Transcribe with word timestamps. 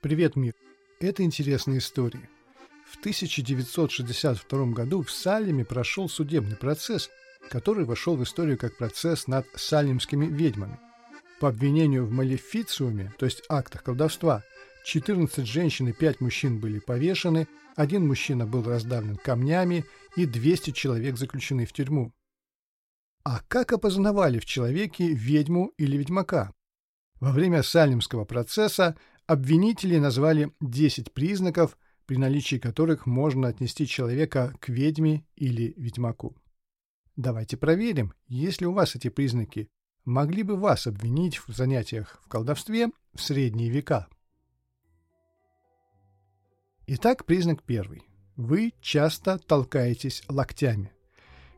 Привет, 0.00 0.36
мир! 0.36 0.54
Это 1.00 1.24
интересная 1.24 1.78
история. 1.78 2.30
В 2.86 3.00
1962 3.00 4.66
году 4.66 5.02
в 5.02 5.10
Салеме 5.10 5.64
прошел 5.64 6.08
судебный 6.08 6.54
процесс, 6.54 7.10
который 7.50 7.84
вошел 7.84 8.14
в 8.14 8.22
историю 8.22 8.58
как 8.58 8.76
процесс 8.76 9.26
над 9.26 9.44
салемскими 9.56 10.26
ведьмами. 10.26 10.78
По 11.40 11.48
обвинению 11.48 12.06
в 12.06 12.12
малефициуме, 12.12 13.12
то 13.18 13.24
есть 13.24 13.42
актах 13.48 13.82
колдовства, 13.82 14.44
14 14.84 15.44
женщин 15.44 15.88
и 15.88 15.92
5 15.92 16.20
мужчин 16.20 16.60
были 16.60 16.78
повешены, 16.78 17.48
один 17.74 18.06
мужчина 18.06 18.46
был 18.46 18.62
раздавлен 18.62 19.16
камнями 19.16 19.84
и 20.14 20.26
200 20.26 20.70
человек 20.70 21.16
заключены 21.16 21.66
в 21.66 21.72
тюрьму. 21.72 22.12
А 23.24 23.40
как 23.48 23.72
опознавали 23.72 24.38
в 24.38 24.44
человеке 24.44 25.08
ведьму 25.08 25.72
или 25.76 25.96
ведьмака? 25.96 26.52
Во 27.18 27.32
время 27.32 27.64
салемского 27.64 28.24
процесса 28.24 28.96
обвинители 29.28 29.98
назвали 29.98 30.52
10 30.60 31.12
признаков, 31.12 31.78
при 32.06 32.16
наличии 32.16 32.56
которых 32.56 33.06
можно 33.06 33.48
отнести 33.48 33.86
человека 33.86 34.54
к 34.58 34.70
ведьме 34.70 35.24
или 35.36 35.74
ведьмаку. 35.76 36.34
Давайте 37.14 37.56
проверим, 37.58 38.14
есть 38.26 38.62
ли 38.62 38.66
у 38.66 38.72
вас 38.72 38.96
эти 38.96 39.08
признаки, 39.08 39.68
могли 40.04 40.42
бы 40.42 40.56
вас 40.56 40.86
обвинить 40.86 41.38
в 41.46 41.54
занятиях 41.54 42.20
в 42.24 42.28
колдовстве 42.28 42.88
в 43.14 43.20
средние 43.20 43.68
века. 43.68 44.08
Итак, 46.86 47.26
признак 47.26 47.62
первый. 47.62 48.04
Вы 48.36 48.72
часто 48.80 49.38
толкаетесь 49.38 50.22
локтями. 50.28 50.92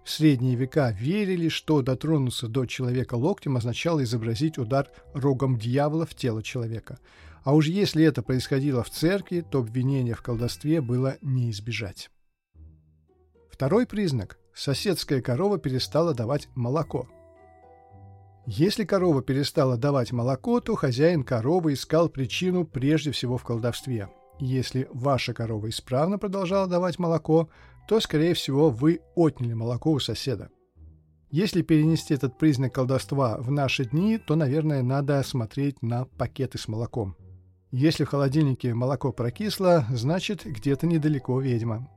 В 0.02 0.10
средние 0.10 0.56
века 0.56 0.90
верили, 0.90 1.48
что 1.48 1.82
дотронуться 1.82 2.48
до 2.48 2.66
человека 2.66 3.14
локтем 3.14 3.56
означало 3.56 4.02
изобразить 4.02 4.58
удар 4.58 4.90
рогом 5.14 5.56
дьявола 5.56 6.04
в 6.04 6.16
тело 6.16 6.42
человека. 6.42 6.98
А 7.50 7.52
уж 7.52 7.66
если 7.66 8.04
это 8.04 8.22
происходило 8.22 8.84
в 8.84 8.90
церкви, 8.90 9.40
то 9.40 9.58
обвинения 9.58 10.14
в 10.14 10.22
колдовстве 10.22 10.80
было 10.80 11.16
не 11.20 11.50
избежать. 11.50 12.08
Второй 13.50 13.88
признак– 13.88 14.38
соседская 14.54 15.20
корова 15.20 15.58
перестала 15.58 16.14
давать 16.14 16.48
молоко. 16.54 17.08
Если 18.46 18.84
корова 18.84 19.20
перестала 19.20 19.76
давать 19.76 20.12
молоко, 20.12 20.60
то 20.60 20.76
хозяин 20.76 21.24
коровы 21.24 21.72
искал 21.72 22.08
причину 22.08 22.64
прежде 22.64 23.10
всего 23.10 23.36
в 23.36 23.42
колдовстве. 23.42 24.08
Если 24.38 24.88
ваша 24.92 25.34
корова 25.34 25.70
исправно 25.70 26.18
продолжала 26.18 26.68
давать 26.68 27.00
молоко, 27.00 27.48
то, 27.88 27.98
скорее 27.98 28.34
всего, 28.34 28.70
вы 28.70 29.00
отняли 29.16 29.54
молоко 29.54 29.90
у 29.90 29.98
соседа. 29.98 30.50
Если 31.32 31.62
перенести 31.62 32.14
этот 32.14 32.38
признак 32.38 32.74
колдовства 32.74 33.38
в 33.38 33.50
наши 33.50 33.86
дни, 33.86 34.18
то, 34.18 34.36
наверное, 34.36 34.84
надо 34.84 35.20
смотреть 35.24 35.82
на 35.82 36.04
пакеты 36.04 36.56
с 36.56 36.68
молоком. 36.68 37.16
Если 37.70 38.04
в 38.04 38.08
холодильнике 38.08 38.74
молоко 38.74 39.12
прокисло, 39.12 39.86
значит 39.90 40.44
где-то 40.44 40.86
недалеко 40.86 41.40
ведьма. 41.40 41.88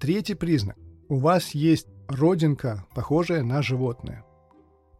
Третий 0.00 0.34
признак. 0.34 0.76
У 1.08 1.16
вас 1.16 1.54
есть 1.54 1.86
родинка, 2.08 2.86
похожая 2.94 3.42
на 3.42 3.62
животное. 3.62 4.24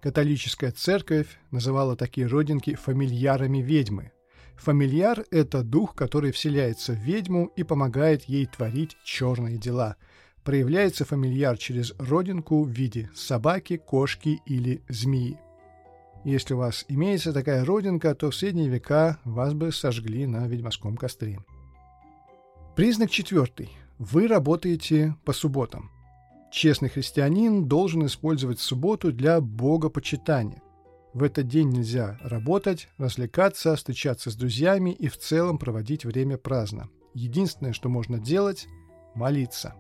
Католическая 0.01 0.71
церковь 0.71 1.39
называла 1.51 1.97
такие 1.97 2.27
родинки 2.27 2.75
фамильярами 2.75 3.59
ведьмы– 3.59 4.13
Фамильяр– 4.59 5.25
это 5.31 5.63
дух, 5.63 5.95
который 5.95 6.33
вселяется 6.33 6.93
в 6.93 6.99
ведьму 6.99 7.53
и 7.57 7.63
помогает 7.63 8.25
ей 8.25 8.47
творить 8.47 8.97
черные 9.05 9.57
дела. 9.57 9.97
Проявляется 10.45 11.05
фамильяр 11.05 11.57
через 11.59 11.95
родинку 11.99 12.65
в 12.65 12.69
виде 12.69 13.09
собаки, 13.15 13.77
кошки 13.77 14.41
или 14.47 14.83
змеи. 14.89 15.39
Если 16.25 16.55
у 16.55 16.59
вас 16.59 16.85
имеется 16.89 17.33
такая 17.33 17.65
родинка, 17.65 18.15
то 18.15 18.31
в 18.31 18.35
средние 18.35 18.69
века 18.69 19.19
вас 19.25 19.55
бы 19.55 19.73
сожгли 19.73 20.27
на 20.27 20.47
ведьмовском 20.47 20.97
костре. 20.97 21.41
Признак 22.77 23.11
четвертый. 23.11 23.71
Вы 23.99 24.29
работаете 24.29 25.17
по 25.25 25.33
субботам. 25.33 25.91
Честный 26.51 26.89
христианин 26.89 27.67
должен 27.67 28.07
использовать 28.07 28.61
субботу 28.61 29.13
для 29.13 29.41
богопочитания. 29.41 30.63
В 31.15 31.23
этот 31.23 31.49
день 31.49 31.71
нельзя 31.71 32.19
работать, 32.23 32.89
развлекаться, 32.99 33.75
встречаться 33.77 34.31
с 34.31 34.37
друзьями 34.37 34.91
и 34.91 35.09
в 35.09 35.19
целом 35.19 35.59
проводить 35.59 36.05
время 36.05 36.37
праздно. 36.37 36.89
Единственное, 37.15 37.73
что 37.73 37.89
можно 37.89 38.19
делать– 38.19 38.67
молиться. 39.15 39.75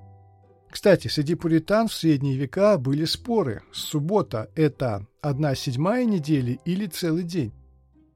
Кстати, 0.71 1.09
среди 1.09 1.34
пуритан 1.34 1.89
в 1.89 1.95
средние 1.95 2.37
века 2.37 2.79
были 2.79 3.05
споры. 3.05 3.62
Суббота– 3.73 4.51
это 4.55 5.06
одна 5.23 5.55
седьмая 5.55 6.05
недели 6.05 6.61
или 6.65 6.87
целый 6.87 7.23
день. 7.23 7.53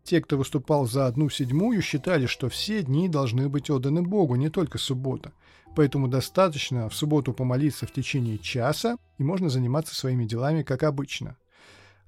Те, 0.05 0.21
кто 0.21 0.37
выступал 0.37 0.87
за 0.87 1.07
одну 1.07 1.31
седьмую, 1.31 1.81
считали, 1.81 2.27
что 2.27 2.49
все 2.49 2.83
дни 2.83 3.09
должны 3.09 3.49
быть 3.49 3.71
отданы 3.71 4.03
Богу, 4.03 4.35
не 4.35 4.51
только 4.51 4.79
суббота. 4.79 5.33
Поэтому 5.75 6.09
достаточно 6.09 6.89
в 6.89 6.95
субботу 6.95 7.33
помолиться 7.33 7.87
в 7.87 7.93
течение 7.93 8.39
часа, 8.39 8.97
и 9.19 9.25
можно 9.25 9.49
заниматься 9.49 9.95
своими 9.95 10.25
делами, 10.25 10.62
как 10.62 10.83
обычно. 10.83 11.37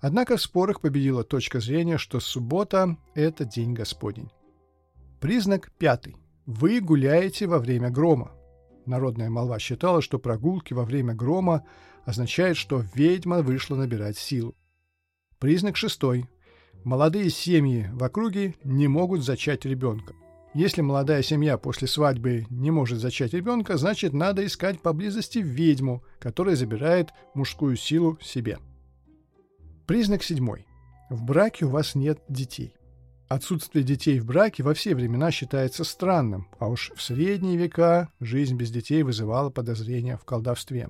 Однако 0.00 0.37
в 0.37 0.43
спорах 0.43 0.81
победила 0.81 1.25
точка 1.25 1.60
зрения, 1.60 1.97
что 1.97 2.21
суббота– 2.21 2.99
это 3.15 3.44
день 3.47 3.72
Господень. 3.72 4.31
Признак 5.21 5.72
пятый. 5.78 6.16
Вы 6.44 6.81
гуляете 6.81 7.47
во 7.47 7.59
время 7.59 7.88
грома. 7.88 8.33
Народная 8.87 9.31
молва 9.31 9.59
считала, 9.59 10.03
что 10.03 10.19
прогулки 10.19 10.75
во 10.75 10.84
время 10.84 11.15
грома 11.15 11.65
означают, 12.05 12.59
что 12.59 12.84
ведьма 12.95 13.43
вышла 13.43 13.77
набирать 13.77 14.19
силу. 14.19 14.55
Признак 15.39 15.77
шестой. 15.77 16.28
Молодые 16.84 17.31
семьи 17.31 17.89
в 17.93 18.03
округе 18.05 18.55
не 18.62 18.89
могут 18.89 19.22
зачать 19.22 19.65
ребенка. 19.65 20.15
Если 20.55 20.83
молодая 20.83 21.22
семья 21.22 21.59
после 21.59 21.89
свадьбы 21.89 22.47
не 22.49 22.71
может 22.71 22.99
зачать 23.00 23.33
ребенка, 23.33 23.77
значит 23.77 24.12
надо 24.12 24.47
искать 24.47 24.81
поблизости 24.81 25.39
ведьму, 25.39 26.05
которая 26.21 26.55
забирает 26.55 27.11
мужскую 27.34 27.77
силу 27.77 28.19
себе. 28.21 28.59
Признак 29.87 30.22
седьмой. 30.22 30.66
В 31.11 31.25
браке 31.25 31.65
у 31.65 31.71
вас 31.71 31.95
нет 31.95 32.22
детей. 32.28 32.77
Отсутствие 33.28 33.84
детей 33.84 34.20
в 34.20 34.26
браке 34.26 34.62
во 34.62 34.74
все 34.74 34.94
времена 34.94 35.30
считается 35.30 35.82
странным, 35.82 36.48
а 36.58 36.68
уж 36.68 36.92
в 36.94 37.02
средние 37.02 37.56
века 37.56 38.10
жизнь 38.20 38.56
без 38.56 38.70
детей 38.70 39.02
вызывала 39.02 39.48
подозрения 39.50 40.18
в 40.18 40.24
колдовстве. 40.24 40.88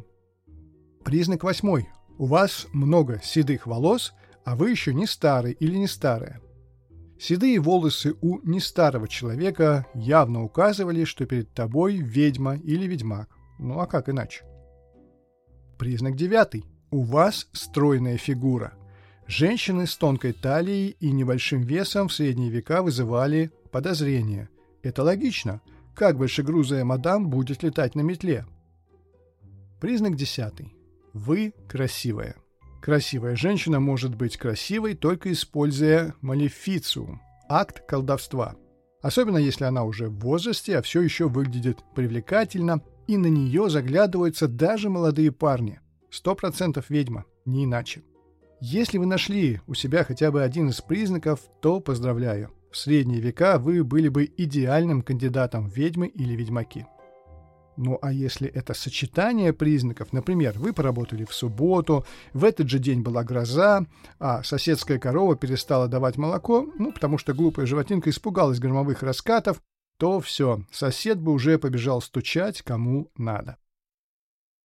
Признак 1.05 1.45
восьмой. 1.45 1.89
У 2.19 2.27
вас 2.27 2.67
много 2.73 3.21
седых 3.23 3.67
волос, 3.67 4.15
а 4.45 4.57
вы 4.57 4.71
еще 4.71 4.93
не 4.93 5.07
старый 5.07 5.53
или 5.53 5.77
не 5.77 5.87
старая. 5.87 6.41
Седые 7.19 7.61
волосы 7.61 8.15
у 8.21 8.41
нестарого 8.43 9.07
человека 9.07 9.87
явно 9.95 10.43
указывали, 10.43 11.05
что 11.05 11.27
перед 11.27 11.55
тобой 11.55 11.99
ведьма 11.99 12.57
или 12.57 12.87
ведьмак. 12.87 13.29
Ну 13.59 13.79
а 13.79 13.87
как 13.87 14.09
иначе? 14.09 14.45
Признак 15.79 16.17
девятый. 16.17 16.65
У 16.91 17.03
вас 17.03 17.49
стройная 17.53 18.17
фигура– 18.17 18.75
Женщины 19.27 19.87
с 19.87 19.97
тонкой 19.97 20.33
талией 20.33 20.97
и 21.01 21.11
небольшим 21.11 21.63
весом 21.63 22.09
в 22.09 22.13
средние 22.13 22.51
века 22.51 22.83
вызывали 22.83 23.51
подозрения. 23.71 24.51
Это 24.83 25.03
логично. 25.03 25.61
Как 25.95 26.19
большегрузая 26.19 26.85
мадам 26.85 27.31
будет 27.31 27.63
летать 27.63 27.95
на 27.95 28.03
метле? 28.03 28.47
Признак 29.81 30.17
десятый. 30.17 30.75
Вы 31.15 31.55
красивая. 31.69 32.37
Красивая 32.83 33.35
женщина 33.35 33.81
может 33.81 34.15
быть 34.15 34.37
красивой, 34.37 34.95
только 34.95 35.33
используя 35.33 36.15
малефициум– 36.21 37.23
акт 37.49 37.81
колдовства. 37.87 38.57
Особенно 39.01 39.39
если 39.39 39.65
она 39.65 39.85
уже 39.85 40.09
в 40.09 40.19
возрасте, 40.19 40.77
а 40.77 40.83
все 40.83 41.01
еще 41.01 41.29
выглядит 41.29 41.79
привлекательно, 41.95 42.83
и 43.07 43.17
на 43.17 43.27
нее 43.27 43.71
заглядываются 43.71 44.49
даже 44.49 44.91
молодые 44.91 45.33
парни. 45.33 45.81
Сто 46.11 46.35
процентов 46.35 46.91
ведьма, 46.91 47.25
не 47.47 47.65
иначе. 47.65 48.03
Если 48.67 48.97
вы 48.97 49.05
нашли 49.05 49.61
у 49.67 49.75
себя 49.75 50.05
хотя 50.05 50.31
бы 50.31 50.43
один 50.43 50.71
из 50.71 50.81
признаков, 50.81 51.41
то 51.61 51.81
поздравляю. 51.81 52.51
В 52.71 52.79
средние 52.79 53.21
века 53.21 53.59
вы 53.59 53.85
были 53.85 54.09
бы 54.09 54.25
идеальным 54.39 55.03
кандидатом 55.03 55.69
ведьмы 55.69 56.07
или 56.07 56.35
ведьмаки. 56.35 56.87
Ну 57.77 57.99
а 58.01 58.11
если 58.11 58.49
это 58.49 58.73
сочетание 58.73 59.53
признаков, 59.53 60.15
например, 60.15 60.55
вы 60.57 60.73
поработали 60.73 61.27
в 61.27 61.35
субботу, 61.35 62.07
в 62.33 62.43
этот 62.43 62.71
же 62.71 62.79
день 62.79 63.03
была 63.03 63.23
гроза, 63.23 63.85
а 64.19 64.43
соседская 64.43 64.99
корова 64.99 65.37
перестала 65.37 65.87
давать 65.87 66.17
молоко, 66.17 66.67
ну 66.79 66.91
потому 66.91 67.19
что 67.19 67.35
глупая 67.35 67.67
животинка 67.67 68.09
испугалась 68.09 68.61
громовых 68.61 69.03
раскатов, 69.03 69.61
то 69.99 70.21
все, 70.21 70.63
сосед 70.73 71.21
бы 71.21 71.33
уже 71.33 71.59
побежал 71.59 72.01
стучать 72.01 72.63
кому 72.63 73.11
надо. 73.19 73.59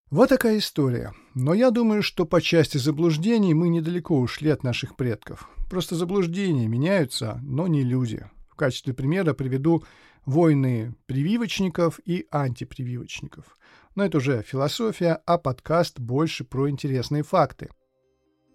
Вот 0.09 0.29
такая 0.29 0.57
история. 0.57 1.13
Но 1.35 1.53
я 1.53 1.69
думаю, 1.69 2.01
что 2.01 2.25
по 2.25 2.41
части 2.41 2.77
заблуждений 2.79 3.53
мы 3.53 3.69
недалеко 3.69 4.19
ушли 4.19 4.49
от 4.49 4.63
наших 4.63 4.95
предков. 4.95 5.47
Просто 5.69 5.95
заблуждения 5.95 6.67
меняются, 6.67 7.39
но 7.43 7.67
не 7.67 7.83
люди. 7.83 8.25
В 8.49 8.55
качестве 8.55 8.95
примера 8.95 9.33
приведу 9.33 9.83
войны 10.25 10.95
прививочников 11.05 11.99
и 12.05 12.25
антипрививочников. 12.31 13.55
Но 13.93 14.03
это 14.03 14.17
уже 14.17 14.41
философия, 14.41 15.21
а 15.27 15.37
подкаст 15.37 15.99
больше 15.99 16.43
про 16.43 16.71
интересные 16.71 17.21
факты. 17.21 17.69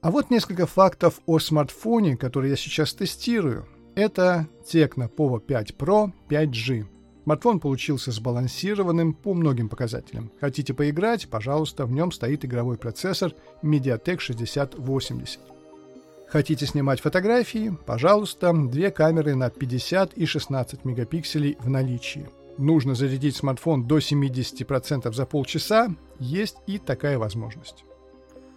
А 0.03 0.11
вот 0.11 0.31
несколько 0.31 0.67
фактов 0.67 1.21
о 1.27 1.39
смартфоне, 1.39 2.17
который 2.17 2.51
я 2.51 2.57
сейчас 2.57 2.95
тестирую. 2.95 3.69
Это 3.95 4.49
Tecno 4.65 5.09
Povo 5.09 5.39
5 5.39 5.77
Pro 5.79 6.13
5G. 6.29 6.94
Смартфон 7.25 7.59
получился 7.59 8.13
сбалансированным 8.13 9.15
по 9.15 9.33
многим 9.33 9.71
показателям. 9.71 10.31
Хотите 10.41 10.75
поиграть? 10.75 11.27
Пожалуйста, 11.29 11.87
в 11.87 11.91
нем 11.91 12.13
стоит 12.13 12.45
игровой 12.45 12.77
процессор 12.77 13.33
MediaTek 13.63 14.19
6080. 14.19 15.41
Хотите 16.29 16.67
снимать 16.67 17.01
фотографии? 17.01 17.77
Пожалуйста, 17.87 18.53
две 18.53 18.91
камеры 18.91 19.35
на 19.37 19.49
50 19.49 20.15
и 20.15 20.27
16 20.27 20.85
мегапикселей 20.85 21.57
в 21.61 21.71
наличии. 21.71 22.29
Нужно 22.59 22.95
зарядить 22.95 23.37
смартфон 23.37 23.87
до 23.87 23.99
70% 23.99 25.11
за 25.11 25.27
полчаса, 25.27 25.95
есть 26.19 26.57
и 26.67 26.79
такая 26.79 27.19
возможность. 27.19 27.85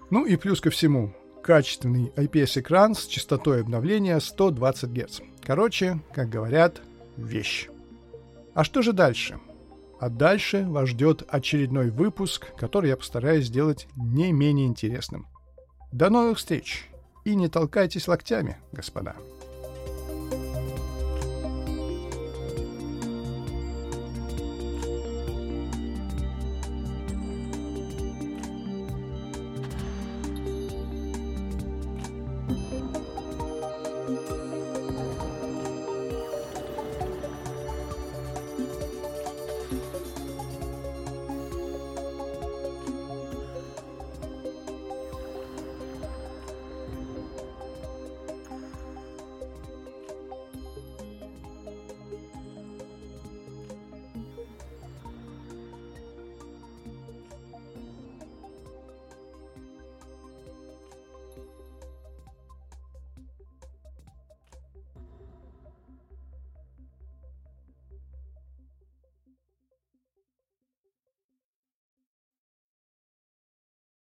Ну 0.09 0.25
и 0.25 0.35
плюс 0.35 0.59
ко 0.59 0.71
всему, 0.71 1.13
качественный 1.41 2.11
IPS-экран 2.17 2.95
с 2.95 3.05
частотой 3.07 3.61
обновления 3.61 4.19
120 4.19 4.89
Гц. 4.89 5.19
Короче, 5.41 6.01
как 6.13 6.29
говорят, 6.29 6.81
вещь. 7.15 7.69
А 8.57 8.63
что 8.63 8.81
же 8.81 8.91
дальше? 8.91 9.39
А 9.99 10.09
дальше 10.09 10.65
вас 10.67 10.89
ждет 10.89 11.23
очередной 11.27 11.91
выпуск, 11.91 12.55
который 12.57 12.89
я 12.89 12.97
постараюсь 12.97 13.45
сделать 13.45 13.87
не 13.95 14.31
менее 14.31 14.65
интересным. 14.65 15.27
До 15.91 16.09
новых 16.09 16.39
встреч! 16.39 16.89
И 17.23 17.35
не 17.35 17.49
толкайтесь 17.49 18.07
локтями, 18.07 18.57
господа. 18.71 19.15